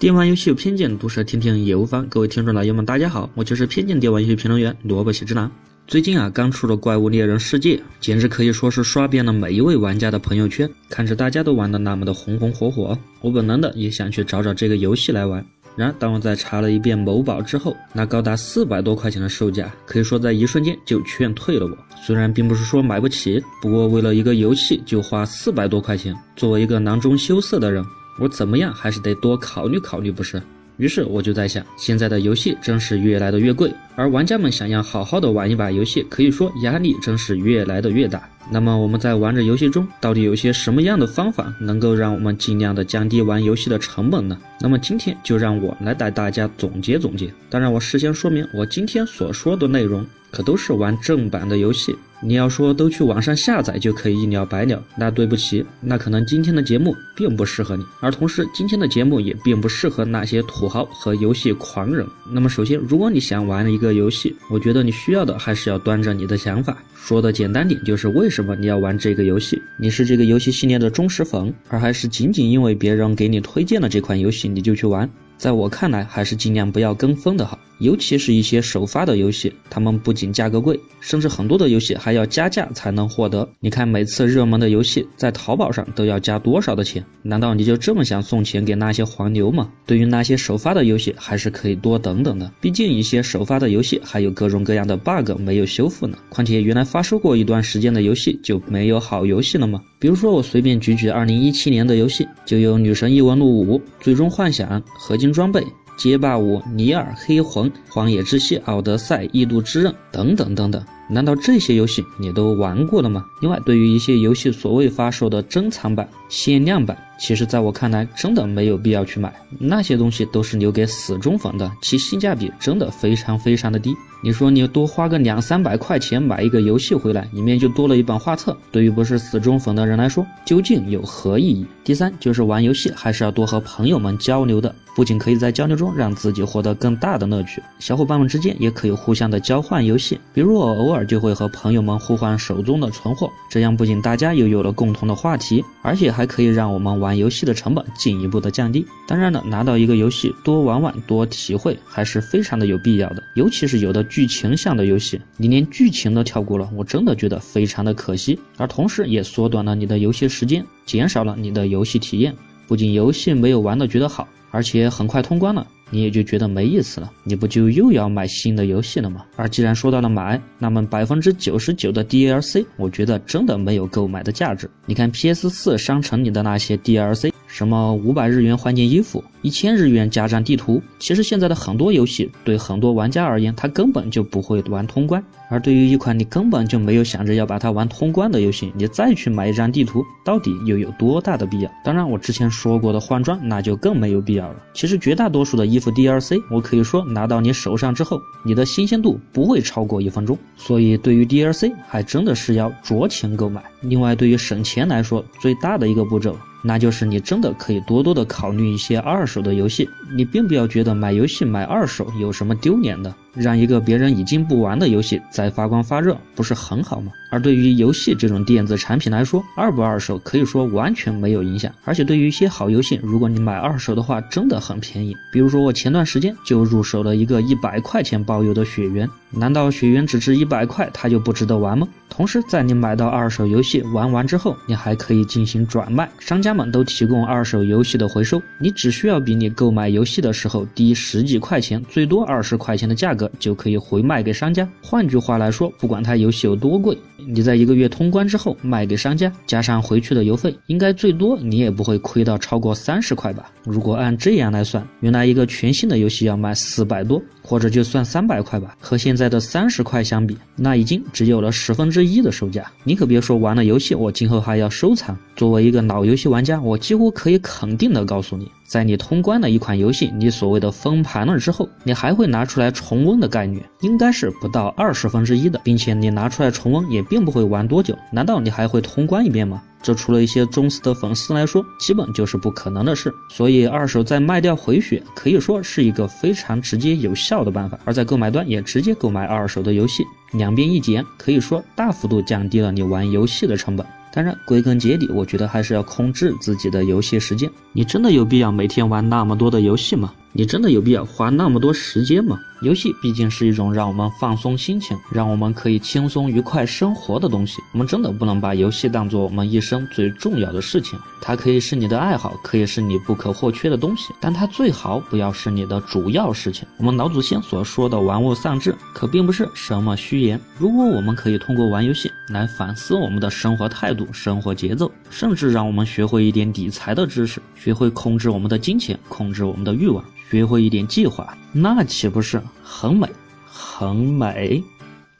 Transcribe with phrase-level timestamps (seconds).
[0.00, 2.06] 电玩游戏有偏见，毒舌听听也无妨。
[2.06, 5.52] 各位听众老爷们，大家好，我就是偏见电玩游戏评论员萝卜喜之郎。
[5.86, 10.66] 最近啊，刚出了《怪物猎人世界》，简直可以说是刷遍了每一位玩家的朋友圈。
[10.88, 15.44] 看着大家都玩的那么的红红火火，我本能的也想去找找这个游戏来玩。
[15.76, 21.76] 然而，当我在查了一遍某宝之后，那高达四百多块钱的售价，可以说在一瞬间就劝退了我。
[22.02, 27.84] 虽然并不是说买不起，不过为了一个游戏就花四百多块钱，作为一个囊中羞涩的人。
[28.20, 30.40] 我怎么样还是得多考虑考虑，不是？
[30.76, 38.26] 于是我就在想，现在的游戏真是越来的越贵，而玩家们想要好好的玩一把游戏，可以说压力真是越来的越大。
[38.50, 44.38] 那么我们在玩着游戏中，到底有些什么样的方法能够让我们尽量的降低玩游戏的成本呢？
[44.60, 47.32] 那么今天就让我来带大家总结总结。
[47.50, 51.94] 当然，我事先说明，我今天所说的内容可都是玩正版的游戏。
[52.22, 57.84] 你要说都去网上下载就可以一了百了，那对不起，那可能今天的节目并不适合你。
[58.00, 62.06] 而同时，今天的节目也并不适合那些土豪和游戏狂人。
[62.30, 66.76] 那么，首先，如果你想玩一个游戏，我觉得你需要的还是要端着你的想法。
[66.94, 69.60] 说的简单点，就是为什么你要玩这个游戏？
[69.78, 75.08] 你是这个游戏系列的忠实粉，而还是仅仅因为别人给你推荐了这款游戏你就去玩？
[75.38, 77.58] 在我看来，还是尽量不要跟风的好。
[77.80, 83.48] 尤其是一些首发的游戏，他们不仅价格贵，甚至很多的游戏还要加价才能获得。
[83.58, 87.02] 你看，每次热门的游戏在淘宝上都要加多少的钱？
[87.22, 89.70] 难道你就这么想送钱给那些黄牛吗？
[89.86, 92.52] 对于那些首发的游戏，还是可以多等等的。
[92.60, 96.18] 毕竟一些首发的游戏还有各种各样的 bug 没有修复呢。
[96.28, 99.80] 况且原来发售过一段时间的游戏就没有好游戏了吗？
[99.98, 105.60] 比如说我随便举举2017年的游戏，就有《女神异闻录五》《最终幻想》《合金装备》。
[106.00, 113.26] 街霸五、尼尔、黑魂、荒野之息、奥德赛、异度之刃等等等等，难道这些游戏你都玩过了吗？
[113.42, 123.94] 另外，对于一些游戏所谓发售的珍藏版、限量版，其实在我看来，真的没有必要去买，那些东西都是留给死忠粉的，其性价比真的非常非常的低。
[124.22, 131.66] 你说你多花个两三百块钱买一个游戏回来，里面就多了一本画册，对于不是死忠粉的人来说，究竟有何意义？
[131.84, 134.74] 第三，就是玩游戏还是要多和朋友们交流的。
[134.94, 140.18] 不仅可以在交流中让自己获得更大的乐趣，小伙伴们之间也可以互相的交换游戏。
[140.34, 148.84] 比如我偶尔就会和朋友们互换手中的存货，这样不仅大家又有了共同的话题，而且还可以让我们玩游戏的成本进一步的降低。
[149.06, 162.34] 当然了，拿到一个游戏多玩玩多体会还是非常的有必要的，尤其是有的剧情向的游戏，你连剧情都跳过了，我真的觉得非常的可惜，而同时也缩短了你的游戏时间，减少了你的游戏体验。
[162.66, 164.28] 不仅游戏没有玩的觉得好。
[164.50, 169.24] 而且很快通关了，你也就觉得没意思了，你不就又要买新的游戏了吗？
[169.36, 174.70] 而既然说到了买，那么百分之九十九的 DLC，我觉得真的没有购买的价值。
[174.86, 177.29] 你看 PS 四商城里的那些 DLC。
[177.60, 180.80] 什么五百日元换件衣服，一千日元加张地图。
[180.98, 185.22] 其实现在的很多游戏对很多玩家而言，他根本就不会玩通关。
[185.50, 191.70] 而对于一款你根本就没有想着要把它玩通关的游戏，你再去买一张地图，到底又有多大的必要？
[191.84, 194.56] 当然，我之前说过的换装，那就更没有必要了。
[194.72, 200.38] 其实绝大多数的衣服 DLC，我可以说拿到你手上之后，你的新鲜度不会超过一分钟。
[200.56, 203.62] 所以对于 DLC，还真的是要酌情购买。
[203.82, 206.34] 另外，对于省钱来说，最大的一个步骤。
[206.62, 213.14] 那就是你真的可以多多的考虑一些二手的游戏，你并不要觉得买游戏买二手有什么丢脸的。
[213.34, 217.12] 让一个别人已经不玩的游戏再发光发热，不是很好吗？
[217.30, 221.72] 而对于游戏这种电子产品来说，二不二手可以说完全没有影响。
[221.84, 225.16] 而且对于一些好游戏，如果你买二手的话，真的很便宜。
[225.32, 231.86] 比如说我前段时间就入手了一个一百块钱包邮的血缘，难道血缘只值一百块，它就不值得玩吗？
[232.08, 243.30] 同时，在你买到二手游戏玩完之后，你还可以进行转卖，商家们都提供二手游戏的回收，你只需要比你购买游戏的时候低十几块钱，最多二十块钱的价格。
[243.38, 244.68] 就可以回卖给商家。
[244.82, 246.96] 换句话来说，不管它游戏有多贵，
[247.26, 253.50] 你在一个月通关之后卖给商家，加上回去的邮费，应该最多你也不会亏到超过三十块吧？
[253.64, 262.70] 如果按这样来算，原来一个全新的游戏要卖四百多，或者就算三百块吧，和现在的三十块相比，那已经只有了十分之一的售价。
[262.84, 265.18] 你可别说玩了游戏，我今后还要收藏。
[265.34, 268.48] 作为一个老游戏玩家，我几乎可以肯定的告诉你。
[268.68, 279.60] 在你通关了一款游戏，你所谓的封盘了之后，你还会拿出来重温的概率，应该是不到二十分之一的，并且你拿出来重温也并不会玩多久，难道你还会通关一遍吗？
[279.82, 283.14] 这除了一些忠实的粉丝来说，基本就是不可能的事。
[283.28, 287.78] 所以二手再卖掉回血，可以说是一个非常直接有效的办法。
[287.84, 293.86] 而在购买端也直接购买二手的游戏，两边一减，可以说大幅度降低了你玩游戏的成本。
[294.12, 297.48] 当然，归根结底，我觉得还是要控制自己的游戏时间。
[297.72, 300.12] 你真的有必要每天玩那么多的游戏吗？
[300.32, 302.38] 你真的有必要花那么多时间吗？
[302.62, 307.56] 游戏毕竟是一种让我们放松心情、让我们可以轻松愉快生活的东西。
[307.72, 310.98] 我们真的不能把游戏当做我们一生最重要的事情。
[311.22, 316.68] 它可以是你的爱好，可以是你不可或缺的东西，但它最好不要是你的主要事情。
[316.76, 320.38] 我们老祖先所说的“玩物丧志”，可并不是什么虚言。
[320.58, 330.04] 如果我们可以通过玩游戏来反思我们的生活态度、生活节奏，甚至让我们学会一点理财的知识，学会控制我们的金钱，控制我们的欲望。
[330.30, 333.08] 学会一点计划，那岂不是很美，
[333.44, 334.62] 很美？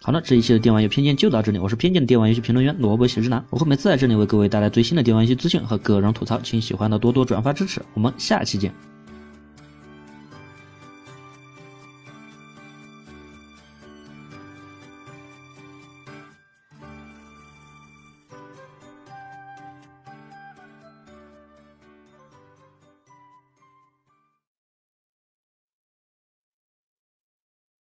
[0.01, 1.59] 好了，这一期的电玩游戏偏见就到这里。
[1.59, 7.83] 我是偏见的电玩游戏评论员萝卜喜之男，我会每次在这里为各位带来最新的电玩游戏资讯和个人吐槽，请喜欢的多多转发支持。
[7.93, 8.73] 我们下期见。